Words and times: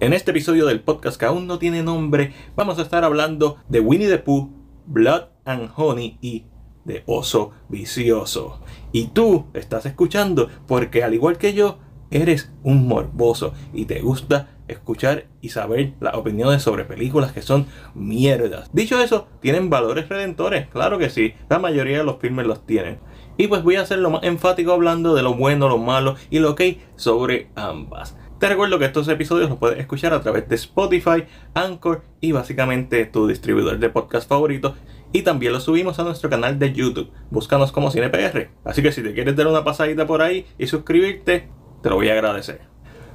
En 0.00 0.14
este 0.14 0.30
episodio 0.30 0.64
del 0.64 0.80
podcast 0.80 1.20
que 1.20 1.26
aún 1.26 1.46
no 1.46 1.58
tiene 1.58 1.82
nombre, 1.82 2.32
vamos 2.56 2.78
a 2.78 2.82
estar 2.82 3.04
hablando 3.04 3.58
de 3.68 3.80
Winnie 3.80 4.08
the 4.08 4.16
Pooh, 4.16 4.48
Blood 4.86 5.24
and 5.44 5.68
Honey 5.76 6.16
y 6.22 6.46
de 6.86 7.02
Oso 7.04 7.50
Vicioso. 7.68 8.62
Y 8.92 9.08
tú 9.08 9.48
estás 9.52 9.84
escuchando 9.84 10.48
porque 10.66 11.04
al 11.04 11.12
igual 11.12 11.36
que 11.36 11.52
yo, 11.52 11.80
eres 12.10 12.50
un 12.62 12.88
morboso 12.88 13.52
y 13.74 13.84
te 13.84 14.00
gusta 14.00 14.48
escuchar 14.68 15.26
y 15.42 15.50
saber 15.50 15.92
las 16.00 16.14
opiniones 16.14 16.62
sobre 16.62 16.86
películas 16.86 17.32
que 17.32 17.42
son 17.42 17.66
mierdas. 17.94 18.70
Dicho 18.72 19.02
eso, 19.02 19.28
tienen 19.40 19.68
valores 19.68 20.08
redentores, 20.08 20.66
claro 20.68 20.98
que 20.98 21.10
sí, 21.10 21.34
la 21.50 21.58
mayoría 21.58 21.98
de 21.98 22.04
los 22.04 22.16
filmes 22.20 22.46
los 22.46 22.64
tienen. 22.64 23.00
Y 23.36 23.48
pues 23.48 23.62
voy 23.62 23.76
a 23.76 23.84
ser 23.84 23.98
lo 23.98 24.08
más 24.08 24.22
enfático 24.22 24.72
hablando 24.72 25.14
de 25.14 25.22
lo 25.22 25.34
bueno, 25.34 25.68
lo 25.68 25.76
malo 25.76 26.16
y 26.30 26.38
lo 26.38 26.54
que 26.54 26.62
hay 26.62 26.82
sobre 26.96 27.50
ambas. 27.54 28.16
Te 28.40 28.48
recuerdo 28.48 28.78
que 28.78 28.86
estos 28.86 29.06
episodios 29.08 29.50
los 29.50 29.58
puedes 29.58 29.78
escuchar 29.78 30.14
a 30.14 30.22
través 30.22 30.48
de 30.48 30.54
Spotify, 30.54 31.24
Anchor 31.52 32.00
y 32.22 32.32
básicamente 32.32 33.04
tu 33.04 33.26
distribuidor 33.26 33.78
de 33.78 33.90
podcast 33.90 34.26
favorito. 34.26 34.76
Y 35.12 35.20
también 35.20 35.52
los 35.52 35.64
subimos 35.64 35.98
a 35.98 36.04
nuestro 36.04 36.30
canal 36.30 36.58
de 36.58 36.72
YouTube. 36.72 37.10
Búscanos 37.30 37.70
como 37.70 37.90
CinePR. 37.90 38.48
Así 38.64 38.82
que 38.82 38.92
si 38.92 39.02
te 39.02 39.12
quieres 39.12 39.36
dar 39.36 39.46
una 39.46 39.62
pasadita 39.62 40.06
por 40.06 40.22
ahí 40.22 40.46
y 40.56 40.68
suscribirte, 40.68 41.50
te 41.82 41.90
lo 41.90 41.96
voy 41.96 42.08
a 42.08 42.14
agradecer. 42.14 42.62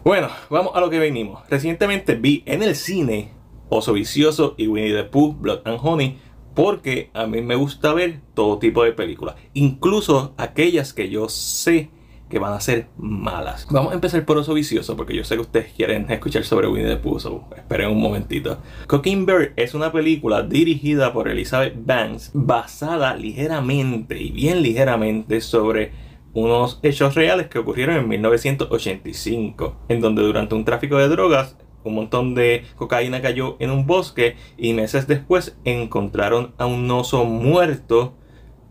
Bueno, 0.04 0.28
vamos 0.52 0.76
a 0.76 0.80
lo 0.80 0.92
que 0.92 1.00
venimos. 1.00 1.42
Recientemente 1.50 2.14
vi 2.14 2.44
en 2.46 2.62
el 2.62 2.76
cine 2.76 3.32
Oso 3.70 3.94
Vicioso 3.94 4.54
y 4.60 4.68
Winnie 4.68 4.94
the 4.94 5.06
Pooh, 5.06 5.34
Blood 5.34 5.62
and 5.66 5.80
Honey, 5.82 6.20
porque 6.54 7.10
a 7.16 7.26
mí 7.26 7.42
me 7.42 7.56
gusta 7.56 7.96
ver 7.96 8.20
todo 8.36 8.60
tipo 8.60 8.84
de 8.84 8.92
películas, 8.92 9.38
incluso 9.56 10.36
aquellas 10.38 10.94
que 10.94 11.10
yo 11.10 11.30
sé 11.30 11.90
que 12.30 12.40
van 12.40 12.54
a 12.54 12.60
ser 12.60 12.88
malas. 12.98 13.68
Vamos 13.70 13.92
a 13.92 13.96
empezar 13.96 14.26
por 14.26 14.38
Oso 14.38 14.54
Vicioso, 14.54 14.98
porque 14.98 15.16
yo 15.16 15.24
sé 15.24 15.36
que 15.36 15.42
ustedes 15.42 15.74
quieren 15.74 16.10
escuchar 16.10 16.44
sobre 16.44 16.68
Winnie 16.68 16.88
the 16.88 16.98
Pooh, 16.98 17.20
esperen 17.56 17.92
un 17.92 18.02
momentito. 18.02 18.60
Cocaine 18.88 19.26
Bear 19.26 19.54
es 19.56 19.74
una 19.74 19.92
película 19.92 20.42
dirigida 20.42 21.14
por 21.14 21.28
Elizabeth 21.28 21.76
Banks, 21.78 22.32
basada 22.34 23.16
ligeramente 23.16 24.22
y 24.22 24.32
bien 24.32 24.62
ligeramente 24.62 25.42
sobre 25.42 25.92
unos 26.34 26.80
hechos 26.84 27.16
reales 27.16 27.48
que 27.48 27.60
ocurrieron 27.60 27.96
en 27.96 28.10
1985, 28.10 29.76
en 29.88 30.02
donde 30.02 30.24
durante 30.24 30.56
un 30.56 30.66
tráfico 30.66 30.98
de 30.98 31.08
drogas 31.08 31.56
un 31.86 31.96
montón 31.96 32.34
de 32.34 32.66
cocaína 32.76 33.22
cayó 33.22 33.58
en 33.60 33.70
un 33.70 33.86
bosque 33.86 34.36
y 34.58 34.74
meses 34.74 35.08
después 35.08 35.56
encontraron 35.64 36.54
a 36.58 36.66
un 36.66 36.90
oso 36.90 37.26
muerto 37.26 38.16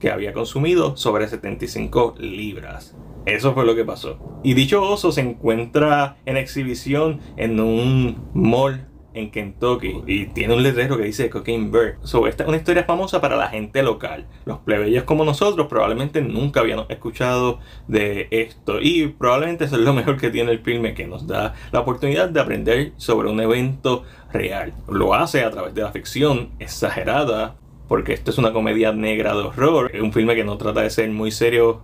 que 0.01 0.11
había 0.11 0.33
consumido 0.33 0.97
sobre 0.97 1.29
75 1.29 2.17
libras. 2.19 2.95
Eso 3.27 3.55
fue 3.55 3.65
lo 3.65 3.75
que 3.75 3.85
pasó. 3.85 4.19
Y 4.43 4.55
dicho 4.55 4.83
oso 4.83 5.13
se 5.13 5.23
encuentra 5.23 6.17
en 6.27 6.37
exhibición 6.37 7.21
en 7.37 7.59
un 7.59 8.29
mall 8.35 8.87
en 9.15 9.31
Kentucky 9.31 10.03
y 10.07 10.27
tiene 10.27 10.55
un 10.55 10.63
letrero 10.63 10.99
que 10.99 11.05
dice 11.05 11.31
Cocaine 11.31 11.71
Bear. 11.71 11.97
So, 12.03 12.27
esta 12.27 12.43
es 12.43 12.49
una 12.49 12.59
historia 12.59 12.85
famosa 12.85 13.21
para 13.21 13.37
la 13.37 13.49
gente 13.49 13.83
local. 13.83 14.27
Los 14.45 14.59
plebeyos 14.59 15.05
como 15.05 15.25
nosotros 15.25 15.69
probablemente 15.69 16.21
nunca 16.21 16.61
habíamos 16.61 16.87
escuchado 16.91 17.61
de 17.89 18.29
esto 18.31 18.81
y 18.81 19.07
probablemente 19.07 19.65
eso 19.65 19.77
es 19.77 19.83
lo 19.83 19.95
mejor 19.95 20.19
que 20.19 20.31
tiene 20.31 20.51
el 20.51 20.61
filme 20.61 20.95
que 20.95 21.07
nos 21.07 21.27
da 21.27 21.55
la 21.73 21.81
oportunidad 21.81 22.29
de 22.29 22.41
aprender 22.41 22.93
sobre 22.97 23.31
un 23.31 23.41
evento 23.41 24.03
real. 24.33 24.75
Lo 24.89 25.15
hace 25.15 25.45
a 25.45 25.51
través 25.51 25.75
de 25.75 25.83
la 25.83 25.93
ficción 25.93 26.51
exagerada 26.59 27.57
porque 27.89 28.15
esto 28.15 28.31
es 28.31 28.39
una 28.39 28.53
comedia 28.53 28.93
negra 28.93 29.35
de 29.35 29.43
horror, 29.43 29.91
es 29.95 30.01
un 30.01 30.13
filme 30.13 30.35
que 30.35 30.45
no 30.45 30.57
trata 30.57 30.81
de 30.81 30.91
ser 30.91 31.09
muy 31.11 31.31
serio 31.31 31.83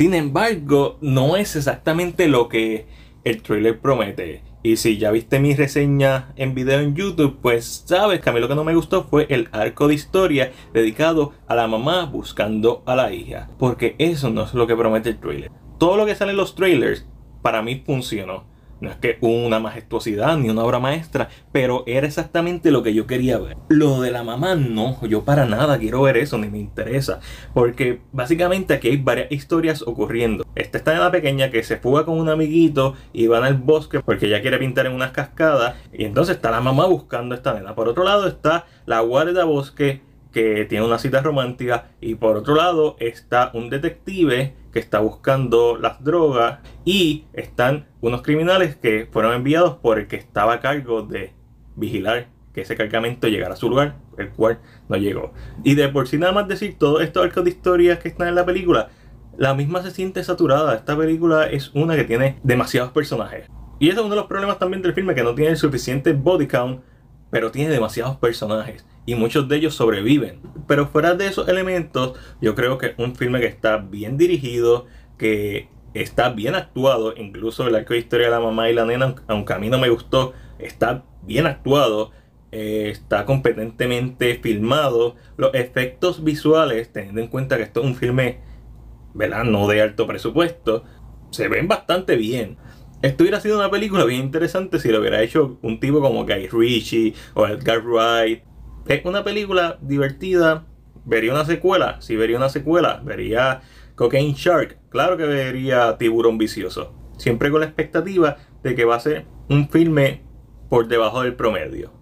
sin 0.00 0.14
embargo, 0.14 0.96
no 1.02 1.36
es 1.36 1.56
exactamente 1.56 2.26
lo 2.26 2.48
que 2.48 2.86
el 3.22 3.42
trailer 3.42 3.80
promete. 3.80 4.42
Y 4.62 4.76
si 4.76 4.96
ya 4.96 5.10
viste 5.10 5.38
mi 5.40 5.54
reseña 5.54 6.32
en 6.36 6.54
video 6.54 6.80
en 6.80 6.96
YouTube, 6.96 7.38
pues 7.42 7.84
sabes 7.84 8.20
que 8.20 8.30
a 8.30 8.32
mí 8.32 8.40
lo 8.40 8.48
que 8.48 8.54
no 8.54 8.64
me 8.64 8.74
gustó 8.74 9.04
fue 9.04 9.26
el 9.28 9.50
arco 9.52 9.88
de 9.88 9.94
historia 9.96 10.52
dedicado 10.72 11.34
a 11.48 11.54
la 11.54 11.66
mamá 11.66 12.06
buscando 12.06 12.82
a 12.86 12.96
la 12.96 13.12
hija. 13.12 13.50
Porque 13.58 13.94
eso 13.98 14.30
no 14.30 14.44
es 14.44 14.54
lo 14.54 14.66
que 14.66 14.74
promete 14.74 15.10
el 15.10 15.20
trailer. 15.20 15.50
Todo 15.78 15.98
lo 15.98 16.06
que 16.06 16.14
sale 16.14 16.30
en 16.30 16.38
los 16.38 16.54
trailers 16.54 17.06
para 17.42 17.60
mí 17.60 17.82
funcionó. 17.84 18.49
No 18.80 18.90
es 18.90 18.96
que 18.96 19.18
una 19.20 19.60
majestuosidad 19.60 20.38
ni 20.38 20.48
una 20.48 20.64
obra 20.64 20.78
maestra, 20.78 21.28
pero 21.52 21.84
era 21.86 22.06
exactamente 22.06 22.70
lo 22.70 22.82
que 22.82 22.94
yo 22.94 23.06
quería 23.06 23.38
ver. 23.38 23.56
Lo 23.68 24.00
de 24.00 24.10
la 24.10 24.22
mamá 24.22 24.54
no, 24.54 24.98
yo 25.06 25.24
para 25.24 25.44
nada 25.44 25.78
quiero 25.78 26.02
ver 26.02 26.16
eso, 26.16 26.38
ni 26.38 26.48
me 26.48 26.58
interesa. 26.58 27.20
Porque 27.52 28.00
básicamente 28.12 28.74
aquí 28.74 28.88
hay 28.88 28.96
varias 28.96 29.30
historias 29.30 29.82
ocurriendo. 29.82 30.44
Esta 30.54 30.78
está 30.78 30.94
en 30.94 31.00
la 31.00 31.10
pequeña 31.10 31.50
que 31.50 31.62
se 31.62 31.76
fuga 31.76 32.04
con 32.04 32.18
un 32.18 32.28
amiguito 32.28 32.94
y 33.12 33.26
van 33.26 33.44
al 33.44 33.54
bosque 33.54 34.00
porque 34.00 34.26
ella 34.26 34.40
quiere 34.40 34.58
pintar 34.58 34.86
en 34.86 34.92
unas 34.92 35.12
cascadas. 35.12 35.74
Y 35.92 36.04
entonces 36.04 36.36
está 36.36 36.50
la 36.50 36.60
mamá 36.60 36.86
buscando 36.86 37.34
a 37.34 37.38
esta 37.38 37.52
nena. 37.52 37.74
Por 37.74 37.88
otro 37.88 38.04
lado 38.04 38.26
está 38.26 38.66
la 38.86 39.00
guardia 39.00 39.44
bosque 39.44 40.00
que 40.32 40.64
tiene 40.64 40.84
una 40.84 40.98
cita 40.98 41.20
romántica 41.20 41.88
y 42.00 42.14
por 42.14 42.36
otro 42.36 42.54
lado 42.54 42.96
está 43.00 43.50
un 43.54 43.70
detective 43.70 44.54
que 44.72 44.78
está 44.78 45.00
buscando 45.00 45.76
las 45.76 46.02
drogas 46.02 46.60
y 46.84 47.24
están 47.32 47.88
unos 48.00 48.22
criminales 48.22 48.76
que 48.76 49.08
fueron 49.10 49.34
enviados 49.34 49.76
por 49.76 49.98
el 49.98 50.06
que 50.06 50.16
estaba 50.16 50.54
a 50.54 50.60
cargo 50.60 51.02
de 51.02 51.32
vigilar 51.76 52.28
que 52.54 52.62
ese 52.62 52.76
cargamento 52.76 53.28
llegara 53.28 53.54
a 53.54 53.56
su 53.56 53.68
lugar, 53.68 53.96
el 54.18 54.30
cual 54.30 54.58
no 54.88 54.96
llegó. 54.96 55.32
Y 55.64 55.74
de 55.74 55.88
por 55.88 56.08
sí 56.08 56.18
nada 56.18 56.32
más 56.32 56.48
decir 56.48 56.76
todos 56.78 57.02
estos 57.02 57.24
arcos 57.24 57.44
de 57.44 57.50
historias 57.50 57.98
que 57.98 58.08
están 58.08 58.28
en 58.28 58.34
la 58.34 58.44
película, 58.44 58.88
la 59.36 59.54
misma 59.54 59.82
se 59.82 59.92
siente 59.92 60.22
saturada. 60.24 60.74
Esta 60.74 60.96
película 60.96 61.48
es 61.48 61.70
una 61.74 61.94
que 61.94 62.04
tiene 62.04 62.38
demasiados 62.42 62.90
personajes. 62.90 63.48
Y 63.78 63.88
ese 63.88 63.98
es 63.98 64.04
uno 64.04 64.10
de 64.10 64.20
los 64.20 64.26
problemas 64.26 64.58
también 64.58 64.82
del 64.82 64.94
filme, 64.94 65.14
que 65.14 65.22
no 65.22 65.34
tiene 65.34 65.52
el 65.52 65.56
suficiente 65.56 66.12
body 66.12 66.48
count, 66.48 66.82
pero 67.30 67.50
tiene 67.52 67.70
demasiados 67.70 68.16
personajes 68.16 68.84
y 69.06 69.14
muchos 69.14 69.48
de 69.48 69.56
ellos 69.56 69.74
sobreviven. 69.74 70.40
Pero 70.66 70.88
fuera 70.88 71.14
de 71.14 71.26
esos 71.26 71.48
elementos, 71.48 72.18
yo 72.40 72.54
creo 72.54 72.78
que 72.78 72.86
es 72.86 72.94
un 72.98 73.16
filme 73.16 73.40
que 73.40 73.46
está 73.46 73.78
bien 73.78 74.16
dirigido, 74.16 74.86
que 75.18 75.68
está 75.94 76.30
bien 76.30 76.54
actuado, 76.54 77.14
incluso 77.16 77.66
el 77.66 77.74
arco 77.74 77.94
de 77.94 78.00
historia 78.00 78.26
de 78.26 78.32
la 78.32 78.40
mamá 78.40 78.70
y 78.70 78.74
la 78.74 78.84
nena, 78.84 79.14
aunque 79.26 79.52
a 79.52 79.58
mí 79.58 79.68
no 79.68 79.78
me 79.78 79.88
gustó, 79.88 80.32
está 80.58 81.04
bien 81.22 81.46
actuado, 81.46 82.12
eh, 82.52 82.88
está 82.90 83.24
competentemente 83.26 84.38
filmado, 84.42 85.16
los 85.36 85.54
efectos 85.54 86.22
visuales, 86.22 86.92
teniendo 86.92 87.20
en 87.20 87.28
cuenta 87.28 87.56
que 87.56 87.64
esto 87.64 87.80
es 87.80 87.86
un 87.86 87.96
filme, 87.96 88.40
¿verdad? 89.14 89.44
No 89.44 89.66
de 89.66 89.82
alto 89.82 90.06
presupuesto, 90.06 90.84
se 91.30 91.48
ven 91.48 91.68
bastante 91.68 92.16
bien. 92.16 92.56
Esto 93.02 93.24
hubiera 93.24 93.40
sido 93.40 93.56
una 93.56 93.70
película 93.70 94.04
bien 94.04 94.20
interesante 94.20 94.78
si 94.78 94.90
lo 94.90 95.00
hubiera 95.00 95.22
hecho 95.22 95.58
un 95.62 95.80
tipo 95.80 96.00
como 96.00 96.24
Guy 96.24 96.48
Ritchie 96.48 97.14
o 97.34 97.46
Edgar 97.46 97.82
Wright 97.82 98.42
es 98.86 99.04
una 99.04 99.24
película 99.24 99.78
divertida. 99.80 100.66
¿Vería 101.04 101.32
una 101.32 101.44
secuela? 101.44 102.00
Si 102.00 102.16
vería 102.16 102.36
una 102.36 102.48
secuela, 102.48 103.00
vería 103.04 103.62
Cocaine 103.94 104.34
Shark. 104.34 104.78
Claro 104.90 105.16
que 105.16 105.24
vería 105.24 105.96
Tiburón 105.98 106.38
Vicioso. 106.38 106.94
Siempre 107.16 107.50
con 107.50 107.60
la 107.60 107.66
expectativa 107.66 108.36
de 108.62 108.74
que 108.74 108.84
va 108.84 108.96
a 108.96 109.00
ser 109.00 109.26
un 109.48 109.68
filme 109.68 110.22
por 110.68 110.88
debajo 110.88 111.22
del 111.22 111.34
promedio. 111.34 111.92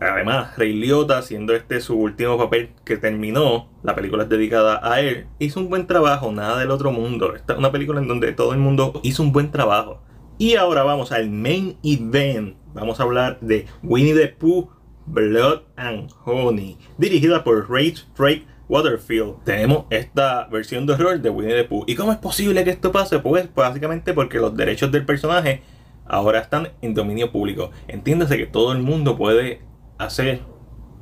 Además, 0.00 0.56
Ray 0.56 0.72
Liotta, 0.72 1.22
siendo 1.22 1.54
este 1.54 1.80
su 1.80 1.96
último 1.96 2.36
papel 2.36 2.70
que 2.84 2.96
terminó, 2.96 3.70
la 3.84 3.94
película 3.94 4.24
es 4.24 4.28
dedicada 4.28 4.80
a 4.82 5.00
él, 5.00 5.26
hizo 5.38 5.60
un 5.60 5.68
buen 5.68 5.86
trabajo, 5.86 6.32
nada 6.32 6.58
del 6.58 6.72
otro 6.72 6.90
mundo. 6.90 7.36
Esta 7.36 7.52
es 7.52 7.58
una 7.58 7.70
película 7.70 8.00
en 8.00 8.08
donde 8.08 8.32
todo 8.32 8.52
el 8.52 8.58
mundo 8.58 9.00
hizo 9.04 9.22
un 9.22 9.32
buen 9.32 9.52
trabajo. 9.52 10.02
Y 10.38 10.56
ahora 10.56 10.82
vamos 10.82 11.12
al 11.12 11.30
main 11.30 11.76
event. 11.84 12.56
Vamos 12.74 12.98
a 12.98 13.04
hablar 13.04 13.38
de 13.40 13.66
Winnie 13.82 14.14
the 14.14 14.28
Pooh 14.28 14.70
Blood 15.06 15.62
and 15.76 16.10
Honey, 16.24 16.76
dirigida 16.98 17.44
por 17.44 17.70
Rage 17.70 18.04
Drake 18.16 18.46
Waterfield. 18.68 19.44
Tenemos 19.44 19.84
esta 19.90 20.46
versión 20.46 20.86
de 20.86 20.94
horror 20.94 21.20
de 21.20 21.30
Winnie 21.30 21.54
the 21.54 21.64
Pooh. 21.64 21.84
¿Y 21.86 21.94
cómo 21.94 22.12
es 22.12 22.18
posible 22.18 22.64
que 22.64 22.70
esto 22.70 22.92
pase? 22.92 23.18
Pues 23.18 23.48
básicamente 23.54 24.14
porque 24.14 24.38
los 24.38 24.56
derechos 24.56 24.90
del 24.90 25.04
personaje 25.04 25.62
ahora 26.06 26.40
están 26.40 26.68
en 26.80 26.94
dominio 26.94 27.30
público. 27.30 27.70
Entiéndase 27.88 28.36
que 28.38 28.46
todo 28.46 28.72
el 28.72 28.82
mundo 28.82 29.16
puede 29.16 29.60
hacer 29.98 30.40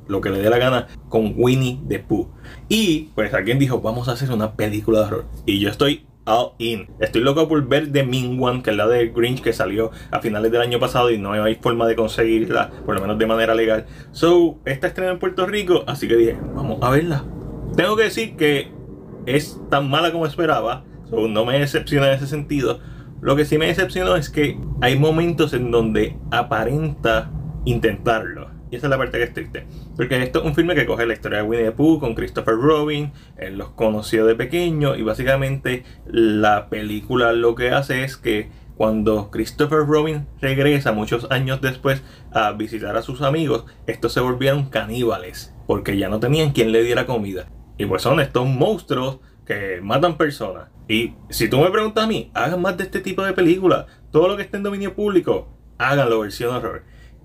lo 0.07 0.19
que 0.19 0.29
le 0.29 0.39
dé 0.39 0.49
la 0.49 0.57
gana 0.57 0.87
con 1.09 1.33
Winnie 1.37 1.79
the 1.87 1.99
Pooh. 1.99 2.27
Y 2.67 3.09
pues 3.15 3.33
alguien 3.33 3.59
dijo, 3.59 3.81
vamos 3.81 4.09
a 4.09 4.13
hacer 4.13 4.31
una 4.31 4.53
película 4.55 4.99
de 4.99 5.05
horror. 5.05 5.25
Y 5.45 5.59
yo 5.59 5.69
estoy 5.69 6.05
All 6.25 6.53
In. 6.59 6.87
Estoy 6.99 7.21
loco 7.21 7.47
por 7.47 7.67
ver 7.67 7.91
The 7.91 8.03
Mean 8.03 8.41
One, 8.41 8.61
que 8.61 8.71
es 8.71 8.75
la 8.75 8.87
de 8.87 9.09
Grinch 9.09 9.41
que 9.41 9.53
salió 9.53 9.91
a 10.11 10.19
finales 10.19 10.51
del 10.51 10.61
año 10.61 10.79
pasado 10.79 11.09
y 11.09 11.17
no 11.17 11.31
hay 11.31 11.55
forma 11.55 11.87
de 11.87 11.95
conseguirla, 11.95 12.69
por 12.85 12.95
lo 12.95 13.01
menos 13.01 13.17
de 13.17 13.25
manera 13.25 13.55
legal. 13.55 13.85
So, 14.11 14.59
esta 14.65 14.87
estrena 14.87 15.11
en 15.11 15.19
Puerto 15.19 15.45
Rico, 15.45 15.83
así 15.87 16.07
que 16.07 16.15
dije, 16.15 16.37
vamos 16.55 16.77
a 16.81 16.91
verla. 16.91 17.25
Tengo 17.75 17.95
que 17.95 18.03
decir 18.03 18.35
que 18.35 18.71
es 19.25 19.59
tan 19.69 19.89
mala 19.89 20.11
como 20.11 20.25
esperaba, 20.25 20.83
so, 21.09 21.27
no 21.27 21.45
me 21.45 21.59
decepciona 21.59 22.07
en 22.07 22.13
ese 22.13 22.27
sentido. 22.27 22.79
Lo 23.21 23.35
que 23.35 23.45
sí 23.45 23.57
me 23.57 23.67
decepcionó 23.67 24.15
es 24.15 24.29
que 24.29 24.59
hay 24.81 24.97
momentos 24.97 25.53
en 25.53 25.71
donde 25.71 26.17
aparenta 26.31 27.31
intentarlo. 27.65 28.50
Y 28.71 28.77
esa 28.77 28.87
es 28.87 28.89
la 28.89 28.97
parte 28.97 29.17
que 29.17 29.25
es 29.25 29.33
triste. 29.33 29.65
Porque 29.97 30.23
esto 30.23 30.39
es 30.39 30.45
un 30.45 30.55
filme 30.55 30.73
que 30.73 30.85
coge 30.85 31.05
la 31.05 31.13
historia 31.13 31.39
de 31.39 31.43
Winnie 31.43 31.65
the 31.65 31.71
Pooh 31.73 31.99
con 31.99 32.15
Christopher 32.15 32.55
Robin. 32.55 33.11
Él 33.37 33.57
los 33.57 33.71
conoció 33.71 34.25
de 34.25 34.33
pequeño. 34.33 34.95
Y 34.95 35.03
básicamente 35.03 35.83
la 36.05 36.69
película 36.69 37.33
lo 37.33 37.53
que 37.53 37.71
hace 37.71 38.05
es 38.05 38.15
que 38.15 38.49
cuando 38.77 39.29
Christopher 39.29 39.85
Robin 39.85 40.25
regresa 40.39 40.93
muchos 40.93 41.29
años 41.29 41.61
después 41.61 42.01
a 42.31 42.53
visitar 42.53 42.95
a 42.95 43.03
sus 43.03 43.21
amigos, 43.21 43.65
estos 43.85 44.13
se 44.13 44.21
volvieron 44.21 44.69
caníbales, 44.69 45.53
porque 45.67 45.97
ya 45.97 46.09
no 46.09 46.19
tenían 46.19 46.51
quien 46.51 46.71
le 46.71 46.81
diera 46.81 47.05
comida. 47.05 47.47
Y 47.77 47.85
pues 47.85 48.01
son 48.01 48.19
estos 48.19 48.47
monstruos 48.47 49.19
que 49.45 49.81
matan 49.83 50.17
personas. 50.17 50.69
Y 50.87 51.13
si 51.29 51.47
tú 51.47 51.59
me 51.59 51.69
preguntas 51.69 52.05
a 52.05 52.07
mí, 52.07 52.31
hagan 52.33 52.61
más 52.61 52.77
de 52.77 52.85
este 52.85 53.01
tipo 53.01 53.21
de 53.23 53.33
películas. 53.33 53.85
Todo 54.11 54.27
lo 54.27 54.35
que 54.35 54.43
esté 54.43 54.57
en 54.57 54.63
dominio 54.63 54.95
público, 54.95 55.49
háganlo 55.77 56.21
versión 56.21 56.55
horror. 56.55 56.83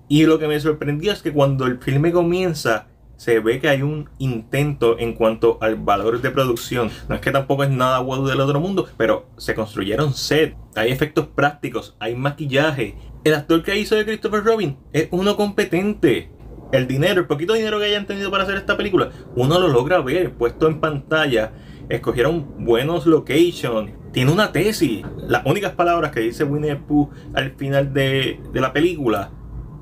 Y 0.09 0.25
lo 0.25 0.39
que 0.39 0.47
me 0.47 0.59
sorprendió 0.59 1.11
es 1.11 1.21
que 1.21 1.33
cuando 1.33 1.65
el 1.65 1.79
filme 1.79 2.11
comienza, 2.11 2.87
se 3.17 3.39
ve 3.39 3.59
que 3.59 3.67
hay 3.67 3.81
un 3.81 4.09
intento 4.19 4.97
en 4.99 5.13
cuanto 5.13 5.57
al 5.59 5.75
valor 5.75 6.21
de 6.21 6.31
producción. 6.31 6.89
No 7.09 7.15
es 7.15 7.21
que 7.21 7.31
tampoco 7.31 7.63
es 7.63 7.69
nada 7.69 7.99
wow 7.99 8.25
del 8.25 8.39
otro 8.39 8.59
mundo, 8.59 8.87
pero 8.95 9.27
se 9.37 9.55
construyeron 9.55 10.13
set, 10.13 10.55
hay 10.75 10.91
efectos 10.91 11.27
prácticos, 11.27 11.95
hay 11.99 12.15
maquillaje. 12.15 12.95
El 13.23 13.33
actor 13.33 13.63
que 13.63 13.77
hizo 13.77 13.95
de 13.95 14.05
Christopher 14.05 14.43
Robin 14.43 14.77
es 14.93 15.09
uno 15.11 15.35
competente. 15.35 16.31
El 16.71 16.87
dinero, 16.87 17.21
el 17.21 17.27
poquito 17.27 17.53
dinero 17.53 17.79
que 17.79 17.85
hayan 17.85 18.05
tenido 18.05 18.29
para 18.29 18.43
hacer 18.43 18.57
esta 18.57 18.77
película, 18.77 19.09
uno 19.35 19.59
lo 19.59 19.67
logra 19.67 19.99
ver 19.99 20.33
puesto 20.33 20.67
en 20.67 20.79
pantalla. 20.79 21.53
Escogieron 21.89 22.65
buenos 22.65 23.05
locations. 23.05 23.91
Tiene 24.11 24.31
una 24.31 24.51
tesis. 24.51 25.03
Las 25.27 25.45
únicas 25.45 25.73
palabras 25.73 26.11
que 26.11 26.19
dice 26.19 26.43
Winnie 26.43 26.75
Pooh 26.75 27.09
al 27.33 27.51
final 27.51 27.93
de, 27.93 28.39
de 28.51 28.61
la 28.61 28.73
película 28.73 29.31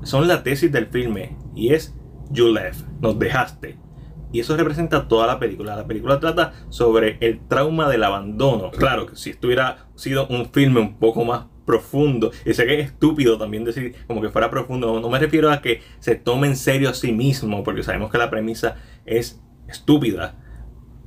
son 0.06 0.28
la 0.28 0.42
tesis 0.42 0.72
del 0.72 0.86
filme. 0.86 1.36
Y 1.54 1.72
es 1.72 1.94
You 2.30 2.52
left, 2.52 2.86
nos 3.00 3.18
dejaste. 3.18 3.78
Y 4.32 4.40
eso 4.40 4.56
representa 4.56 5.08
toda 5.08 5.26
la 5.26 5.38
película. 5.38 5.76
La 5.76 5.86
película 5.86 6.20
trata 6.20 6.52
sobre 6.68 7.18
el 7.20 7.46
trauma 7.46 7.88
del 7.88 8.04
abandono. 8.04 8.70
Claro 8.70 9.06
que 9.06 9.16
si 9.16 9.30
esto 9.30 9.46
hubiera 9.46 9.88
sido 9.94 10.26
un 10.28 10.50
filme 10.52 10.80
un 10.80 10.98
poco 10.98 11.24
más 11.24 11.46
profundo, 11.64 12.30
y 12.44 12.54
sé 12.54 12.64
que 12.66 12.80
es 12.80 12.86
estúpido 12.86 13.38
también 13.38 13.64
decir 13.64 13.94
como 14.06 14.22
que 14.22 14.28
fuera 14.28 14.50
profundo, 14.50 15.00
no 15.00 15.08
me 15.08 15.18
refiero 15.18 15.50
a 15.50 15.60
que 15.60 15.82
se 15.98 16.14
tome 16.14 16.46
en 16.46 16.56
serio 16.56 16.88
a 16.88 16.94
sí 16.94 17.12
mismo, 17.12 17.64
porque 17.64 17.82
sabemos 17.82 18.10
que 18.10 18.18
la 18.18 18.30
premisa 18.30 18.76
es 19.04 19.42
estúpida. 19.68 20.36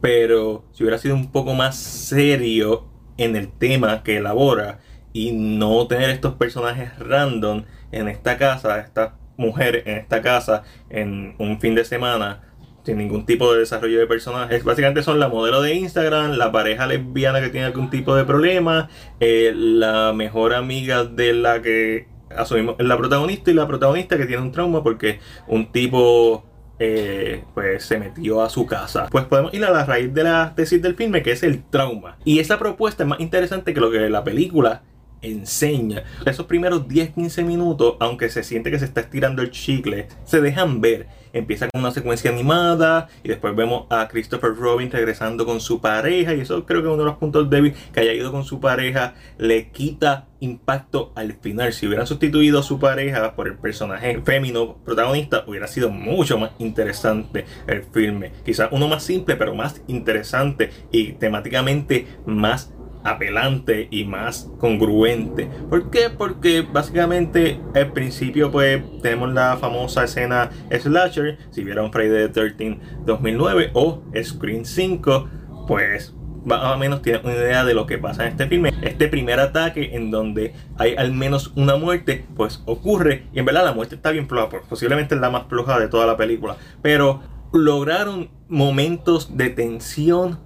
Pero 0.01 0.65
si 0.71 0.83
hubiera 0.83 0.97
sido 0.97 1.15
un 1.15 1.31
poco 1.31 1.53
más 1.53 1.77
serio 1.77 2.89
en 3.17 3.35
el 3.35 3.51
tema 3.51 4.03
que 4.03 4.17
elabora 4.17 4.79
y 5.13 5.31
no 5.31 5.87
tener 5.87 6.09
estos 6.09 6.35
personajes 6.35 6.97
random 6.99 7.63
en 7.91 8.07
esta 8.07 8.37
casa, 8.37 8.79
esta 8.79 9.15
mujer 9.37 9.83
en 9.85 9.97
esta 9.97 10.21
casa 10.21 10.63
en 10.89 11.33
un 11.37 11.59
fin 11.59 11.73
de 11.73 11.85
semana 11.85 12.41
sin 12.83 12.97
ningún 12.97 13.25
tipo 13.25 13.53
de 13.53 13.59
desarrollo 13.59 13.99
de 13.99 14.07
personajes. 14.07 14.63
Básicamente 14.63 15.03
son 15.03 15.19
la 15.19 15.29
modelo 15.29 15.61
de 15.61 15.75
Instagram, 15.75 16.33
la 16.33 16.51
pareja 16.51 16.87
lesbiana 16.87 17.41
que 17.41 17.49
tiene 17.49 17.67
algún 17.67 17.89
tipo 17.89 18.15
de 18.15 18.25
problema, 18.25 18.89
eh, 19.19 19.53
la 19.55 20.13
mejor 20.13 20.53
amiga 20.53 21.03
de 21.03 21.33
la 21.33 21.61
que 21.61 22.07
asumimos 22.35 22.75
la 22.79 22.97
protagonista 22.97 23.51
y 23.51 23.53
la 23.53 23.67
protagonista 23.67 24.17
que 24.17 24.25
tiene 24.25 24.41
un 24.41 24.51
trauma 24.51 24.83
porque 24.83 25.19
un 25.47 25.71
tipo 25.71 26.45
eh, 26.79 27.43
pues 27.53 27.83
se 27.83 27.99
metió 27.99 28.41
a 28.41 28.49
su 28.49 28.65
casa. 28.65 29.07
Pues 29.11 29.25
podemos 29.25 29.53
ir 29.53 29.65
a 29.65 29.71
la 29.71 29.85
raíz 29.85 30.13
de 30.13 30.23
la 30.23 30.53
tesis 30.55 30.81
del 30.81 30.95
filme 30.95 31.21
que 31.21 31.31
es 31.31 31.43
el 31.43 31.63
trauma. 31.63 32.17
Y 32.23 32.39
esa 32.39 32.57
propuesta 32.57 33.03
es 33.03 33.09
más 33.09 33.19
interesante 33.19 33.73
que 33.73 33.79
lo 33.79 33.91
que 33.91 34.09
la 34.09 34.23
película 34.23 34.83
enseña. 35.21 36.03
Esos 36.25 36.45
primeros 36.45 36.87
10-15 36.87 37.43
minutos, 37.43 37.95
aunque 37.99 38.29
se 38.29 38.43
siente 38.43 38.71
que 38.71 38.79
se 38.79 38.85
está 38.85 39.01
estirando 39.01 39.41
el 39.41 39.51
chicle, 39.51 40.07
se 40.25 40.41
dejan 40.41 40.81
ver. 40.81 41.07
Empieza 41.31 41.67
con 41.69 41.81
una 41.81 41.91
secuencia 41.91 42.31
animada 42.31 43.07
y 43.23 43.29
después 43.29 43.55
vemos 43.55 43.85
a 43.91 44.07
Christopher 44.07 44.55
Robin 44.55 44.89
regresando 44.89 45.45
con 45.45 45.59
su 45.59 45.79
pareja 45.79 46.33
y 46.33 46.41
eso 46.41 46.65
creo 46.65 46.81
que 46.81 46.87
es 46.87 46.93
uno 46.93 47.03
de 47.03 47.09
los 47.09 47.17
puntos 47.17 47.49
débiles 47.49 47.77
que 47.93 47.99
haya 47.99 48.13
ido 48.13 48.31
con 48.31 48.43
su 48.43 48.59
pareja 48.59 49.13
le 49.37 49.69
quita 49.69 50.27
impacto 50.39 51.11
al 51.15 51.33
final. 51.33 51.71
Si 51.73 51.85
hubieran 51.85 52.07
sustituido 52.07 52.59
a 52.59 52.63
su 52.63 52.79
pareja 52.79 53.35
por 53.35 53.47
el 53.47 53.57
personaje 53.57 54.19
fémino 54.25 54.77
protagonista 54.77 55.43
hubiera 55.45 55.67
sido 55.67 55.91
mucho 55.91 56.39
más 56.39 56.51
interesante 56.57 57.45
el 57.67 57.83
filme. 57.83 58.31
Quizás 58.43 58.69
uno 58.71 58.87
más 58.87 59.03
simple 59.03 59.35
pero 59.35 59.53
más 59.53 59.83
interesante 59.87 60.71
y 60.91 61.13
temáticamente 61.13 62.07
más 62.25 62.73
apelante 63.03 63.87
y 63.91 64.03
más 64.05 64.49
congruente. 64.57 65.49
¿Por 65.69 65.89
qué? 65.89 66.09
Porque 66.09 66.61
básicamente 66.61 67.59
al 67.75 67.91
principio 67.93 68.51
pues 68.51 68.81
tenemos 69.01 69.33
la 69.33 69.57
famosa 69.57 70.03
escena 70.03 70.49
slasher, 70.71 71.37
si 71.51 71.63
vieron 71.63 71.91
Friday 71.91 72.27
the 72.27 72.29
13 72.29 72.79
2009 73.05 73.71
o 73.73 74.03
Screen 74.21 74.65
5, 74.65 75.29
pues 75.67 76.13
más 76.45 76.63
o 76.73 76.77
menos 76.77 77.01
tienen 77.01 77.21
una 77.25 77.35
idea 77.35 77.63
de 77.65 77.73
lo 77.73 77.85
que 77.85 77.97
pasa 77.97 78.23
en 78.23 78.31
este 78.31 78.47
filme. 78.47 78.73
Este 78.81 79.07
primer 79.07 79.39
ataque 79.39 79.95
en 79.95 80.11
donde 80.11 80.53
hay 80.77 80.95
al 80.95 81.13
menos 81.13 81.53
una 81.55 81.75
muerte, 81.75 82.25
pues 82.35 82.61
ocurre 82.65 83.25
y 83.33 83.39
en 83.39 83.45
verdad 83.45 83.65
la 83.65 83.73
muerte 83.73 83.95
está 83.95 84.11
bien 84.11 84.27
floja, 84.27 84.61
posiblemente 84.67 85.15
es 85.15 85.21
la 85.21 85.29
más 85.29 85.47
floja 85.47 85.79
de 85.79 85.87
toda 85.87 86.05
la 86.05 86.17
película, 86.17 86.57
pero 86.81 87.21
lograron 87.53 88.29
momentos 88.47 89.37
de 89.37 89.49
tensión 89.49 90.39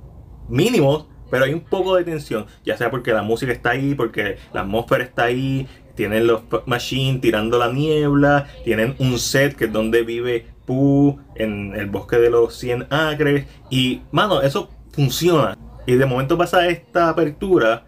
mínimos 0.50 1.08
pero 1.34 1.46
hay 1.46 1.54
un 1.56 1.62
poco 1.62 1.96
de 1.96 2.04
tensión, 2.04 2.46
ya 2.64 2.78
sea 2.78 2.92
porque 2.92 3.12
la 3.12 3.24
música 3.24 3.52
está 3.52 3.72
ahí, 3.72 3.96
porque 3.96 4.38
la 4.54 4.62
atmósfera 4.62 5.04
está 5.04 5.24
ahí, 5.24 5.68
tienen 5.96 6.28
los 6.28 6.44
machines 6.68 7.22
tirando 7.22 7.58
la 7.58 7.72
niebla, 7.72 8.46
tienen 8.64 8.94
un 9.00 9.18
set 9.18 9.56
que 9.56 9.66
es 9.66 9.74
donde 9.74 10.04
vive 10.04 10.46
Pooh 10.68 11.18
en 11.34 11.74
el 11.76 11.88
bosque 11.88 12.18
de 12.18 12.30
los 12.30 12.56
100 12.56 12.86
acres 12.94 13.48
y 13.72 14.04
mano, 14.12 14.44
eso 14.44 14.70
funciona. 14.92 15.58
Y 15.88 15.96
de 15.96 16.06
momento 16.06 16.38
pasa 16.38 16.68
esta 16.68 17.10
apertura 17.10 17.86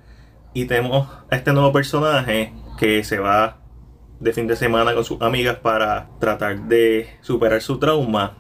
y 0.56 0.66
tenemos 0.66 1.08
a 1.30 1.36
este 1.36 1.54
nuevo 1.54 1.72
personaje 1.72 2.52
que 2.80 3.04
se 3.04 3.20
va 3.20 3.60
de 4.20 4.34
fin 4.34 4.48
de 4.48 4.56
semana 4.56 4.96
con 4.96 5.06
sus 5.06 5.22
amigas 5.22 5.58
para 5.60 6.10
tratar 6.20 6.62
de 6.64 7.10
superar 7.22 7.62
su 7.62 7.78
trauma. 7.78 8.40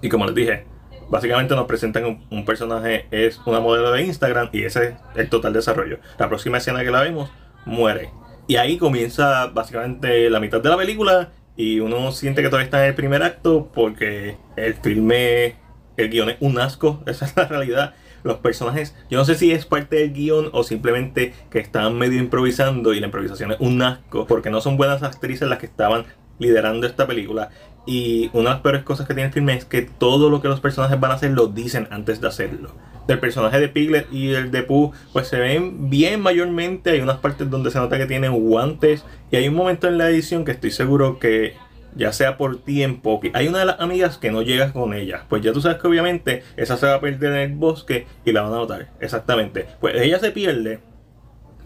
Y 0.00 0.08
como 0.08 0.26
les 0.26 0.34
dije, 0.36 0.71
Básicamente 1.12 1.54
nos 1.54 1.66
presentan 1.66 2.24
un, 2.30 2.44
personaje, 2.46 3.04
es 3.10 3.38
una 3.44 3.60
modelo 3.60 3.92
de 3.92 4.02
Instagram 4.02 4.48
y 4.50 4.62
ese 4.62 4.82
es 4.82 4.94
el 5.14 5.28
total 5.28 5.52
desarrollo. 5.52 5.98
La 6.18 6.30
próxima 6.30 6.56
escena 6.56 6.82
que 6.82 6.90
la 6.90 7.02
vemos, 7.02 7.30
muere. 7.66 8.08
Y 8.46 8.56
ahí 8.56 8.78
comienza 8.78 9.48
básicamente 9.48 10.30
la 10.30 10.40
mitad 10.40 10.62
de 10.62 10.70
la 10.70 10.78
película 10.78 11.28
y 11.54 11.80
uno 11.80 12.12
siente 12.12 12.40
que 12.40 12.48
todavía 12.48 12.64
está 12.64 12.82
en 12.82 12.88
el 12.88 12.94
primer 12.94 13.22
acto 13.22 13.70
porque 13.74 14.38
el 14.56 14.72
filme, 14.72 15.56
el 15.98 16.08
guion 16.08 16.30
es 16.30 16.36
un 16.40 16.58
asco, 16.58 17.02
esa 17.06 17.26
es 17.26 17.36
la 17.36 17.46
realidad. 17.46 17.94
Los 18.24 18.38
personajes, 18.38 18.96
yo 19.10 19.18
no 19.18 19.26
sé 19.26 19.34
si 19.34 19.52
es 19.52 19.66
parte 19.66 19.96
del 19.96 20.14
guion 20.14 20.48
o 20.54 20.64
simplemente 20.64 21.34
que 21.50 21.58
están 21.58 21.98
medio 21.98 22.20
improvisando 22.20 22.94
y 22.94 23.00
la 23.00 23.06
improvisación 23.06 23.52
es 23.52 23.60
un 23.60 23.82
asco 23.82 24.26
porque 24.26 24.48
no 24.48 24.62
son 24.62 24.78
buenas 24.78 25.02
actrices 25.02 25.46
las 25.46 25.58
que 25.58 25.66
estaban 25.66 26.06
liderando 26.38 26.86
esta 26.86 27.06
película. 27.06 27.50
Y 27.84 28.30
una 28.32 28.50
de 28.50 28.54
las 28.54 28.60
peores 28.60 28.82
cosas 28.84 29.06
que 29.08 29.14
tiene 29.14 29.28
el 29.28 29.32
filme 29.32 29.54
es 29.54 29.64
que 29.64 29.82
todo 29.82 30.30
lo 30.30 30.40
que 30.40 30.48
los 30.48 30.60
personajes 30.60 30.98
van 31.00 31.10
a 31.10 31.14
hacer 31.14 31.32
lo 31.32 31.48
dicen 31.48 31.88
antes 31.90 32.20
de 32.20 32.28
hacerlo. 32.28 32.70
El 33.08 33.18
personaje 33.18 33.58
de 33.58 33.68
Piglet 33.68 34.06
y 34.12 34.32
el 34.34 34.52
de 34.52 34.62
Pooh 34.62 34.92
pues 35.12 35.26
se 35.26 35.38
ven 35.38 35.90
bien 35.90 36.20
mayormente. 36.20 36.90
Hay 36.90 37.00
unas 37.00 37.18
partes 37.18 37.50
donde 37.50 37.70
se 37.70 37.78
nota 37.78 37.98
que 37.98 38.06
tienen 38.06 38.32
guantes. 38.32 39.04
Y 39.32 39.36
hay 39.36 39.48
un 39.48 39.54
momento 39.54 39.88
en 39.88 39.98
la 39.98 40.08
edición 40.08 40.44
que 40.44 40.52
estoy 40.52 40.70
seguro 40.70 41.18
que 41.18 41.54
ya 41.94 42.12
sea 42.12 42.38
por 42.38 42.62
tiempo, 42.62 43.20
hay 43.34 43.48
una 43.48 43.58
de 43.58 43.64
las 43.66 43.80
amigas 43.80 44.16
que 44.16 44.30
no 44.30 44.40
llega 44.40 44.72
con 44.72 44.94
ella. 44.94 45.26
Pues 45.28 45.42
ya 45.42 45.52
tú 45.52 45.60
sabes 45.60 45.78
que 45.78 45.88
obviamente 45.88 46.42
esa 46.56 46.78
se 46.78 46.86
va 46.86 46.94
a 46.94 47.00
perder 47.00 47.32
en 47.32 47.50
el 47.50 47.56
bosque 47.58 48.06
y 48.24 48.32
la 48.32 48.42
van 48.42 48.52
a 48.52 48.56
notar. 48.56 48.88
Exactamente. 49.00 49.66
Pues 49.80 50.00
ella 50.00 50.18
se 50.18 50.30
pierde, 50.30 50.80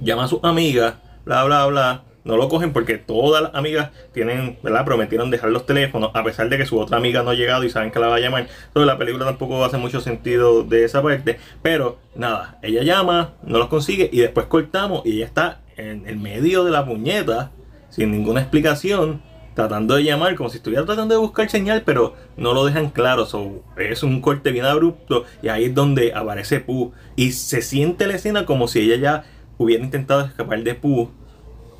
llama 0.01 0.25
a 0.25 0.29
su 0.29 0.41
amiga, 0.43 1.01
bla, 1.25 1.45
bla, 1.45 1.67
bla 1.67 2.05
no 2.27 2.37
lo 2.37 2.49
cogen 2.49 2.73
porque 2.73 2.99
todas 2.99 3.41
las 3.41 3.55
amigas 3.55 3.91
tienen, 4.13 4.59
¿verdad? 4.61 4.85
Prometieron 4.85 5.31
dejar 5.31 5.51
los 5.51 5.65
teléfonos, 5.65 6.11
a 6.13 6.25
pesar 6.25 6.49
de 6.49 6.59
que 6.59 6.67
su 6.67 6.77
otra 6.77 6.97
amiga 6.97 7.23
no 7.23 7.31
ha 7.31 7.35
llegado 7.35 7.63
y 7.63 7.71
saben 7.71 7.93
que 7.93 8.01
la 8.01 8.09
va 8.09 8.17
a 8.17 8.21
llamar. 8.21 8.49
Entonces 8.67 8.87
la 8.87 8.99
película 8.99 9.25
tampoco 9.25 9.65
hace 9.65 9.77
mucho 9.77 10.01
sentido 10.01 10.65
de 10.65 10.85
esa 10.85 11.03
parte. 11.03 11.39
Pero 11.63 11.99
nada, 12.17 12.59
ella 12.63 12.83
llama, 12.83 13.35
no 13.45 13.59
los 13.59 13.69
consigue 13.69 14.11
y 14.13 14.19
después 14.19 14.47
cortamos 14.47 15.07
y 15.07 15.19
ella 15.19 15.27
está 15.27 15.61
en 15.77 16.09
el 16.09 16.17
medio 16.17 16.65
de 16.65 16.73
la 16.73 16.85
puñeta, 16.85 17.53
sin 17.91 18.11
ninguna 18.11 18.41
explicación, 18.41 19.23
tratando 19.55 19.95
de 19.95 20.03
llamar, 20.03 20.35
como 20.35 20.51
si 20.51 20.57
estuviera 20.57 20.85
tratando 20.85 21.15
de 21.15 21.21
buscar 21.21 21.49
señal, 21.49 21.83
pero 21.87 22.15
no 22.37 22.55
lo 22.55 22.65
dejan 22.65 22.91
claro. 22.91 23.29
es 23.77 24.03
un 24.03 24.21
corte 24.21 24.51
bien 24.51 24.65
abrupto 24.65 25.27
y 25.43 25.49
ahí 25.49 25.67
es 25.67 25.75
donde 25.77 26.13
aparece 26.13 26.59
Pooh. 26.59 26.91
Y 27.15 27.31
se 27.33 27.63
siente 27.63 28.09
la 28.09 28.17
escena 28.17 28.47
como 28.47 28.67
si 28.67 28.81
ella 28.81 28.97
ya 28.97 29.25
hubiera 29.59 29.85
intentado 29.85 30.23
escapar 30.23 30.65
de 30.65 30.75
Pooh 30.75 31.11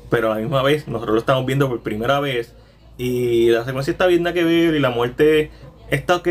pero 0.09 0.31
a 0.31 0.35
la 0.35 0.41
misma 0.41 0.61
vez 0.63 0.87
nosotros 0.87 1.13
lo 1.13 1.19
estamos 1.19 1.45
viendo 1.45 1.67
por 1.67 1.81
primera 1.81 2.19
vez 2.19 2.55
y 2.97 3.49
la 3.49 3.63
secuencia 3.63 3.91
está 3.91 4.07
bien 4.07 4.23
que 4.23 4.43
ver 4.43 4.73
y 4.73 4.79
la 4.79 4.89
muerte 4.89 5.51
está 5.89 6.17
ok, 6.17 6.27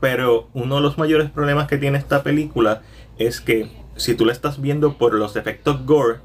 pero 0.00 0.48
uno 0.52 0.76
de 0.76 0.80
los 0.82 0.98
mayores 0.98 1.30
problemas 1.30 1.66
que 1.66 1.78
tiene 1.78 1.98
esta 1.98 2.22
película 2.22 2.82
es 3.18 3.40
que 3.40 3.68
si 3.96 4.14
tú 4.14 4.24
la 4.24 4.32
estás 4.32 4.60
viendo 4.60 4.98
por 4.98 5.14
los 5.14 5.36
efectos 5.36 5.84
gore, 5.86 6.18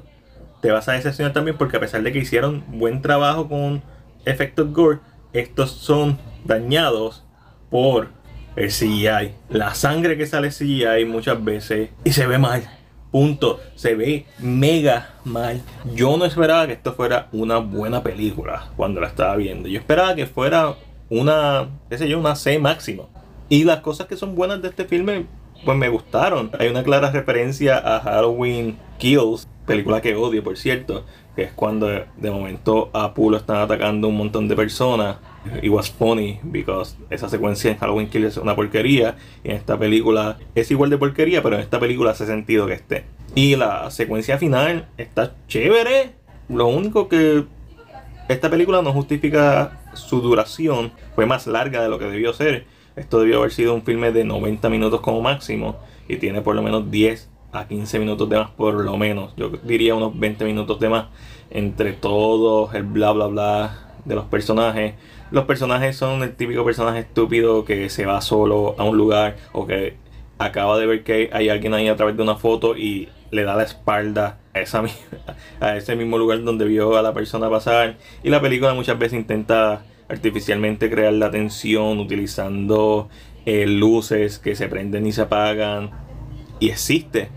te 0.60 0.70
vas 0.70 0.88
a 0.88 0.92
decepcionar 0.92 1.32
también 1.32 1.56
porque 1.56 1.76
a 1.76 1.80
pesar 1.80 2.02
de 2.02 2.12
que 2.12 2.18
hicieron 2.18 2.64
buen 2.68 3.02
trabajo 3.02 3.48
con 3.48 3.82
efectos 4.24 4.72
gore, 4.72 4.98
estos 5.32 5.70
son 5.70 6.18
dañados 6.44 7.24
por 7.70 8.08
el 8.56 8.70
CGI. 8.70 9.34
La 9.50 9.74
sangre 9.74 10.16
que 10.16 10.26
sale 10.26 10.50
CGI 10.50 11.04
muchas 11.06 11.42
veces 11.44 11.90
y 12.04 12.12
se 12.12 12.26
ve 12.26 12.38
mal 12.38 12.75
Punto. 13.10 13.60
Se 13.74 13.94
ve 13.94 14.26
mega 14.38 15.14
mal. 15.24 15.62
Yo 15.94 16.16
no 16.16 16.24
esperaba 16.24 16.66
que 16.66 16.74
esto 16.74 16.92
fuera 16.94 17.28
una 17.32 17.58
buena 17.58 18.02
película 18.02 18.70
cuando 18.76 19.00
la 19.00 19.08
estaba 19.08 19.36
viendo. 19.36 19.68
Yo 19.68 19.78
esperaba 19.78 20.14
que 20.14 20.26
fuera 20.26 20.74
una, 21.08 21.68
qué 21.88 21.98
sé 21.98 22.08
yo, 22.08 22.18
una 22.18 22.36
C 22.36 22.58
máximo. 22.58 23.08
Y 23.48 23.64
las 23.64 23.80
cosas 23.80 24.06
que 24.06 24.16
son 24.16 24.34
buenas 24.34 24.60
de 24.60 24.68
este 24.68 24.84
filme, 24.84 25.26
pues 25.64 25.78
me 25.78 25.88
gustaron. 25.88 26.50
Hay 26.58 26.68
una 26.68 26.82
clara 26.82 27.10
referencia 27.10 27.78
a 27.78 28.00
Halloween 28.00 28.78
Kills, 28.98 29.48
película 29.66 30.00
que 30.00 30.14
odio, 30.16 30.42
por 30.42 30.56
cierto, 30.56 31.04
que 31.36 31.42
es 31.42 31.52
cuando 31.52 31.86
de 31.88 32.30
momento 32.30 32.90
a 32.94 33.12
Pulo 33.12 33.36
están 33.36 33.58
atacando 33.58 34.08
un 34.08 34.16
montón 34.16 34.48
de 34.48 34.56
personas. 34.56 35.18
It 35.62 35.70
was 35.70 35.90
funny 35.90 36.40
because 36.42 36.96
esa 37.10 37.28
secuencia 37.28 37.70
en 37.70 37.76
Halloween 37.76 38.08
Kills 38.08 38.28
es 38.28 38.36
una 38.38 38.56
porquería. 38.56 39.16
Y 39.44 39.50
en 39.50 39.56
esta 39.56 39.78
película 39.78 40.38
es 40.54 40.70
igual 40.70 40.88
de 40.88 40.96
porquería, 40.96 41.42
pero 41.42 41.56
en 41.56 41.60
esta 41.60 41.78
película 41.78 42.12
hace 42.12 42.24
sentido 42.24 42.66
que 42.66 42.72
esté. 42.72 43.04
Y 43.34 43.54
la 43.54 43.90
secuencia 43.90 44.38
final 44.38 44.88
está 44.96 45.34
chévere. 45.46 46.12
Lo 46.48 46.68
único 46.68 47.06
que 47.08 47.44
esta 48.28 48.48
película 48.48 48.80
no 48.80 48.94
justifica 48.94 49.82
su 49.92 50.22
duración. 50.22 50.90
Fue 51.14 51.26
más 51.26 51.46
larga 51.46 51.82
de 51.82 51.90
lo 51.90 51.98
que 51.98 52.06
debió 52.06 52.32
ser. 52.32 52.64
Esto 52.96 53.20
debió 53.20 53.40
haber 53.40 53.52
sido 53.52 53.74
un 53.74 53.82
filme 53.82 54.10
de 54.10 54.24
90 54.24 54.70
minutos 54.70 55.02
como 55.02 55.20
máximo. 55.20 55.76
Y 56.08 56.16
tiene 56.16 56.40
por 56.40 56.56
lo 56.56 56.62
menos 56.62 56.90
10 56.90 57.28
a 57.56 57.68
15 57.68 57.98
minutos 57.98 58.28
de 58.28 58.38
más 58.38 58.50
por 58.50 58.74
lo 58.74 58.96
menos. 58.96 59.34
Yo 59.36 59.48
diría 59.48 59.94
unos 59.94 60.18
20 60.18 60.44
minutos 60.44 60.80
de 60.80 60.88
más 60.88 61.06
entre 61.50 61.92
todos 61.92 62.74
el 62.74 62.82
bla 62.84 63.12
bla 63.12 63.26
bla 63.26 63.78
de 64.04 64.14
los 64.14 64.24
personajes. 64.26 64.94
Los 65.30 65.44
personajes 65.44 65.96
son 65.96 66.22
el 66.22 66.34
típico 66.34 66.64
personaje 66.64 67.00
estúpido 67.00 67.64
que 67.64 67.90
se 67.90 68.06
va 68.06 68.20
solo 68.20 68.74
a 68.78 68.84
un 68.84 68.96
lugar 68.96 69.36
o 69.52 69.66
que 69.66 69.96
acaba 70.38 70.78
de 70.78 70.86
ver 70.86 71.04
que 71.04 71.30
hay 71.32 71.48
alguien 71.48 71.74
ahí 71.74 71.88
a 71.88 71.96
través 71.96 72.16
de 72.16 72.22
una 72.22 72.36
foto 72.36 72.76
y 72.76 73.08
le 73.30 73.44
da 73.44 73.56
la 73.56 73.64
espalda 73.64 74.38
a, 74.54 74.60
esa, 74.60 74.84
a 75.60 75.76
ese 75.76 75.96
mismo 75.96 76.18
lugar 76.18 76.42
donde 76.42 76.64
vio 76.64 76.96
a 76.96 77.02
la 77.02 77.12
persona 77.12 77.50
pasar. 77.50 77.96
Y 78.22 78.30
la 78.30 78.40
película 78.40 78.74
muchas 78.74 78.98
veces 78.98 79.18
intenta 79.18 79.84
artificialmente 80.08 80.88
crear 80.88 81.12
la 81.12 81.30
tensión 81.30 81.98
utilizando 81.98 83.08
eh, 83.44 83.66
luces 83.66 84.38
que 84.38 84.54
se 84.54 84.68
prenden 84.68 85.06
y 85.06 85.12
se 85.12 85.22
apagan. 85.22 85.90
Y 86.60 86.70
existe. 86.70 87.28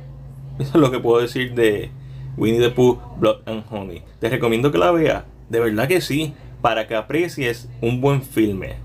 Eso 0.59 0.71
es 0.73 0.81
lo 0.81 0.91
que 0.91 0.99
puedo 0.99 1.21
decir 1.21 1.53
de 1.53 1.89
Winnie 2.35 2.59
the 2.59 2.69
Pooh, 2.69 2.99
Blood 3.17 3.37
and 3.45 3.63
Honey. 3.71 4.03
Te 4.19 4.29
recomiendo 4.29 4.71
que 4.71 4.77
la 4.77 4.91
veas. 4.91 5.23
De 5.49 5.61
verdad 5.61 5.87
que 5.87 6.01
sí. 6.01 6.33
Para 6.61 6.85
que 6.85 6.95
aprecies 6.95 7.69
un 7.81 8.01
buen 8.01 8.21
filme. 8.21 8.75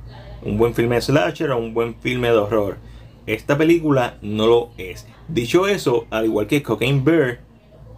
Un 0.42 0.56
buen 0.56 0.74
filme 0.74 0.94
de 0.94 1.02
slasher 1.02 1.50
o 1.50 1.58
un 1.58 1.74
buen 1.74 1.96
filme 1.96 2.28
de 2.28 2.36
horror. 2.36 2.78
Esta 3.26 3.58
película 3.58 4.18
no 4.22 4.46
lo 4.46 4.70
es. 4.78 5.08
Dicho 5.26 5.66
eso, 5.66 6.06
al 6.10 6.26
igual 6.26 6.46
que 6.46 6.62
Cocaine 6.62 7.02
Bear, 7.02 7.40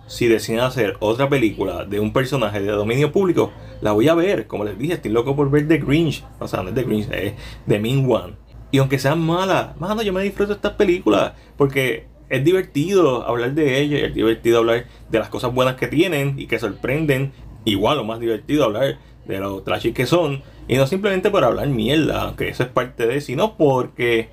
si 0.06 0.26
deciden 0.26 0.61
hacer 0.61 0.97
otra 1.00 1.28
película 1.28 1.85
de 1.85 2.00
un 2.00 2.14
personaje 2.14 2.61
de 2.61 2.71
dominio 2.71 3.12
público, 3.12 3.52
la 3.83 3.92
voy 3.92 4.09
a 4.09 4.14
ver. 4.14 4.47
Como 4.47 4.64
les 4.64 4.78
dije, 4.78 4.95
estoy 4.95 5.11
loco 5.11 5.37
por 5.37 5.50
ver 5.50 5.68
The 5.68 5.78
Grinch. 5.78 6.25
O 6.38 6.49
sea, 6.49 6.62
no 6.62 6.71
es 6.71 6.75
The 6.75 6.85
Grinch, 6.85 7.11
es 7.11 7.35
The 7.68 7.78
Mean 7.78 8.11
One. 8.11 8.37
Y 8.71 8.78
aunque 8.78 8.99
sean 8.99 9.21
malas, 9.21 9.78
mano, 9.78 10.00
yo 10.00 10.14
me 10.14 10.23
disfruto 10.23 10.49
de 10.49 10.56
estas 10.56 10.73
películas. 10.73 11.33
Porque 11.59 12.06
es 12.28 12.45
divertido 12.45 13.26
hablar 13.26 13.54
de 13.54 13.80
ellas, 13.80 14.02
es 14.02 14.14
divertido 14.14 14.59
hablar 14.59 14.87
de 15.11 15.18
las 15.18 15.28
cosas 15.28 15.54
buenas 15.54 15.76
que 15.76 15.87
tienen 15.87 16.38
y 16.38 16.47
que 16.47 16.59
sorprenden. 16.59 17.33
Igual 17.64 17.99
o 17.99 18.04
más 18.04 18.21
divertido 18.21 18.64
hablar 18.64 18.99
de 19.26 19.38
lo 19.38 19.62
trashy 19.62 19.92
que 19.92 20.06
son. 20.06 20.42
Y 20.68 20.76
no 20.76 20.87
simplemente 20.87 21.30
por 21.30 21.45
hablar 21.45 21.68
mierda, 21.68 22.23
aunque 22.23 22.49
eso 22.49 22.62
es 22.62 22.68
parte 22.68 23.06
de, 23.06 23.21
sino 23.21 23.56
porque 23.56 24.28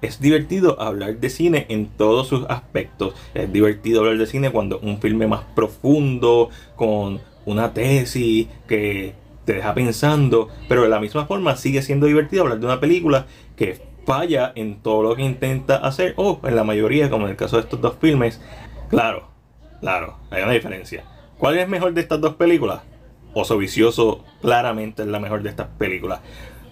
es 0.00 0.20
divertido 0.20 0.80
hablar 0.80 1.18
de 1.18 1.30
cine 1.30 1.66
en 1.68 1.86
todos 1.88 2.28
sus 2.28 2.44
aspectos. 2.48 3.14
Es 3.34 3.52
divertido 3.52 4.00
hablar 4.00 4.18
de 4.18 4.26
cine 4.26 4.50
cuando 4.50 4.78
un 4.80 5.00
filme 5.00 5.26
más 5.26 5.42
profundo, 5.54 6.50
con 6.76 7.20
una 7.46 7.72
tesis 7.72 8.48
que 8.68 9.14
te 9.44 9.54
deja 9.54 9.74
pensando, 9.74 10.48
pero 10.68 10.82
de 10.82 10.88
la 10.88 11.00
misma 11.00 11.26
forma 11.26 11.56
sigue 11.56 11.82
siendo 11.82 12.06
divertido 12.06 12.42
hablar 12.42 12.60
de 12.60 12.66
una 12.66 12.80
película 12.80 13.26
que 13.56 13.87
falla 14.08 14.52
en 14.54 14.80
todo 14.80 15.02
lo 15.02 15.14
que 15.14 15.22
intenta 15.22 15.76
hacer, 15.76 16.14
o 16.16 16.40
en 16.42 16.56
la 16.56 16.64
mayoría, 16.64 17.10
como 17.10 17.26
en 17.26 17.32
el 17.32 17.36
caso 17.36 17.56
de 17.56 17.64
estos 17.64 17.78
dos 17.82 17.96
filmes. 18.00 18.40
Claro, 18.88 19.28
claro, 19.80 20.16
hay 20.30 20.42
una 20.42 20.52
diferencia. 20.52 21.04
¿Cuál 21.36 21.58
es 21.58 21.68
mejor 21.68 21.92
de 21.92 22.00
estas 22.00 22.18
dos 22.18 22.36
películas? 22.36 22.80
Oso 23.34 23.58
Vicioso 23.58 24.24
claramente 24.40 25.02
es 25.02 25.08
la 25.08 25.20
mejor 25.20 25.42
de 25.42 25.50
estas 25.50 25.66
películas. 25.76 26.20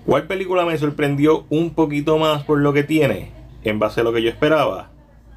¿Cuál 0.07 0.26
película 0.26 0.64
me 0.64 0.78
sorprendió 0.78 1.45
un 1.50 1.75
poquito 1.75 2.16
más 2.16 2.43
por 2.43 2.59
lo 2.59 2.73
que 2.73 2.85
tiene? 2.85 3.33
En 3.64 3.78
base 3.78 4.00
a 4.00 4.05
lo 4.05 4.14
que 4.14 4.23
yo 4.23 4.31
esperaba. 4.31 4.88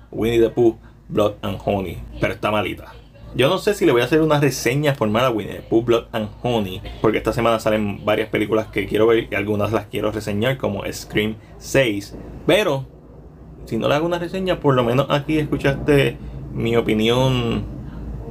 Winnie 0.09 0.39
the 0.39 0.51
Pooh, 0.51 0.77
Blood 1.09 1.33
and 1.41 1.59
Honey. 1.65 2.01
Pero 2.21 2.33
está 2.33 2.49
malita. 2.49 2.93
Yo 3.35 3.47
no 3.47 3.59
sé 3.59 3.75
si 3.75 3.85
le 3.85 3.91
voy 3.91 4.01
a 4.01 4.05
hacer 4.05 4.21
una 4.21 4.39
reseña 4.39 4.95
formal 4.95 5.25
a 5.25 5.29
Winnie 5.29 5.61
Pooh, 5.69 5.83
Blood 5.83 6.05
and 6.13 6.29
Honey. 6.41 6.81
Porque 6.99 7.19
esta 7.19 7.31
semana 7.31 7.59
salen 7.59 8.03
varias 8.03 8.29
películas 8.29 8.67
que 8.67 8.87
quiero 8.87 9.05
ver 9.05 9.27
y 9.29 9.35
algunas 9.35 9.71
las 9.71 9.85
quiero 9.85 10.11
reseñar 10.11 10.57
como 10.57 10.83
Scream 10.91 11.35
6. 11.59 12.15
Pero, 12.47 12.85
si 13.65 13.77
no 13.77 13.87
le 13.87 13.95
hago 13.95 14.07
una 14.07 14.17
reseña, 14.17 14.59
por 14.59 14.73
lo 14.73 14.83
menos 14.83 15.05
aquí 15.09 15.37
escuchaste 15.37 16.17
mi 16.53 16.75
opinión 16.75 17.63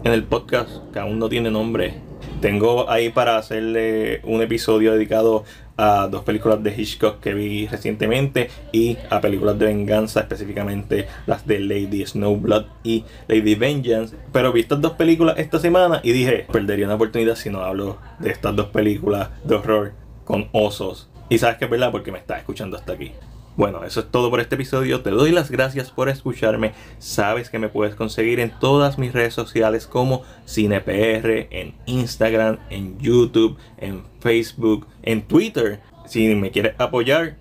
en 0.02 0.12
el 0.12 0.24
podcast 0.24 0.70
que 0.92 0.98
aún 0.98 1.20
no 1.20 1.28
tiene 1.28 1.50
nombre. 1.50 2.07
Tengo 2.40 2.90
ahí 2.90 3.10
para 3.10 3.36
hacerle 3.36 4.20
un 4.24 4.42
episodio 4.42 4.92
dedicado 4.92 5.44
a 5.76 6.08
dos 6.08 6.24
películas 6.24 6.62
de 6.62 6.74
Hitchcock 6.76 7.20
que 7.20 7.34
vi 7.34 7.66
recientemente 7.66 8.50
y 8.72 8.98
a 9.10 9.20
películas 9.20 9.58
de 9.58 9.66
venganza, 9.66 10.20
específicamente 10.20 11.06
las 11.26 11.46
de 11.46 11.60
Lady 11.60 12.04
Snowblood 12.04 12.66
y 12.82 13.04
Lady 13.28 13.54
Vengeance. 13.54 14.16
Pero 14.32 14.52
vi 14.52 14.60
estas 14.60 14.80
dos 14.80 14.92
películas 14.92 15.36
esta 15.38 15.58
semana 15.58 16.00
y 16.02 16.12
dije, 16.12 16.46
perdería 16.52 16.86
una 16.86 16.96
oportunidad 16.96 17.36
si 17.36 17.48
no 17.48 17.62
hablo 17.62 17.98
de 18.18 18.30
estas 18.30 18.54
dos 18.56 18.66
películas 18.66 19.30
de 19.44 19.54
horror 19.54 19.92
con 20.24 20.48
osos. 20.52 21.08
Y 21.28 21.38
sabes 21.38 21.58
que 21.58 21.66
es 21.66 21.70
verdad 21.70 21.92
porque 21.92 22.12
me 22.12 22.18
estás 22.18 22.38
escuchando 22.38 22.76
hasta 22.76 22.94
aquí. 22.94 23.12
Bueno, 23.58 23.82
eso 23.82 23.98
es 23.98 24.10
todo 24.12 24.30
por 24.30 24.38
este 24.38 24.54
episodio. 24.54 25.00
Te 25.00 25.10
doy 25.10 25.32
las 25.32 25.50
gracias 25.50 25.90
por 25.90 26.08
escucharme. 26.08 26.74
Sabes 27.00 27.50
que 27.50 27.58
me 27.58 27.68
puedes 27.68 27.96
conseguir 27.96 28.38
en 28.38 28.56
todas 28.60 28.98
mis 28.98 29.12
redes 29.12 29.34
sociales 29.34 29.88
como 29.88 30.22
CinePR, 30.46 31.48
en 31.50 31.74
Instagram, 31.86 32.58
en 32.70 33.00
YouTube, 33.00 33.58
en 33.78 34.04
Facebook, 34.20 34.86
en 35.02 35.22
Twitter. 35.22 35.80
Si 36.06 36.36
me 36.36 36.52
quieres 36.52 36.76
apoyar, 36.78 37.36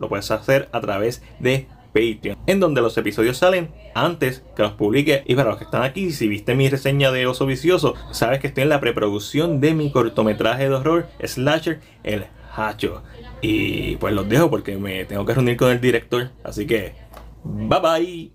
lo 0.00 0.08
puedes 0.08 0.28
hacer 0.32 0.68
a 0.72 0.80
través 0.80 1.22
de 1.38 1.68
Patreon, 1.92 2.36
en 2.48 2.58
donde 2.58 2.80
los 2.80 2.98
episodios 2.98 3.36
salen 3.36 3.70
antes 3.94 4.42
que 4.56 4.62
los 4.62 4.72
publique. 4.72 5.22
Y 5.24 5.36
para 5.36 5.50
los 5.50 5.58
que 5.58 5.66
están 5.66 5.84
aquí, 5.84 6.10
si 6.10 6.26
viste 6.26 6.56
mi 6.56 6.68
reseña 6.68 7.12
de 7.12 7.28
Oso 7.28 7.46
Vicioso, 7.46 7.94
sabes 8.10 8.40
que 8.40 8.48
estoy 8.48 8.64
en 8.64 8.70
la 8.70 8.80
preproducción 8.80 9.60
de 9.60 9.74
mi 9.74 9.92
cortometraje 9.92 10.68
de 10.68 10.74
horror, 10.74 11.06
Slasher, 11.24 11.78
el 12.02 12.26
Hacho. 12.54 13.02
Y 13.40 13.96
pues 13.96 14.12
los 14.12 14.28
dejo 14.28 14.50
porque 14.50 14.76
me 14.76 15.04
tengo 15.04 15.24
que 15.24 15.34
reunir 15.34 15.56
con 15.56 15.70
el 15.70 15.80
director. 15.80 16.30
Así 16.44 16.66
que, 16.66 16.94
bye 17.44 17.80
bye. 17.80 18.28